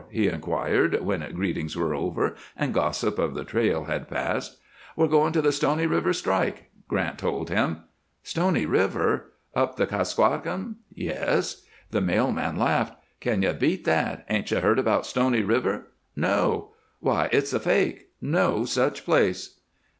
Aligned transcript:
he 0.09 0.27
inquired 0.27 0.99
when 1.05 1.19
greetings 1.35 1.77
were 1.77 1.93
over 1.93 2.35
and 2.57 2.73
gossip 2.73 3.19
of 3.19 3.35
the 3.35 3.43
trail 3.45 3.83
had 3.83 4.09
passed. 4.09 4.57
"We're 4.95 5.05
going 5.05 5.31
to 5.33 5.43
the 5.43 5.51
Stony 5.51 5.85
River 5.85 6.11
strike," 6.11 6.71
Grant 6.87 7.19
told 7.19 7.51
him. 7.51 7.83
"Stony 8.23 8.65
River? 8.65 9.31
Up 9.53 9.75
the 9.75 9.85
Kuskokwim?" 9.85 10.77
"Yes!" 10.91 11.65
The 11.91 12.01
mail 12.01 12.31
man 12.31 12.55
laughed. 12.55 12.95
"Can 13.19 13.43
you 13.43 13.53
beat 13.53 13.85
that? 13.85 14.25
Ain't 14.27 14.49
you 14.49 14.57
heard 14.61 14.79
about 14.79 15.05
Stony 15.05 15.43
River?" 15.43 15.89
"No!" 16.15 16.71
"Why, 16.99 17.29
it's 17.31 17.53
a 17.53 17.59
fake 17.59 18.09
no 18.19 18.65
such 18.65 19.05
place." 19.05 19.59